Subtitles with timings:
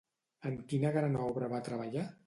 [0.51, 2.13] En quina gran obra va treballar?